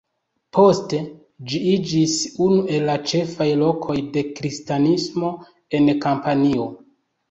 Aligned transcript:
Poste 0.57 1.01
ĝi 1.51 1.61
iĝis 1.73 2.15
unu 2.47 2.57
el 2.79 2.89
la 2.93 2.97
ĉefaj 3.13 3.49
lokoj 3.63 4.01
de 4.19 4.27
Kristanismo 4.35 5.35
en 5.83 5.97
Kampanio. 6.05 6.73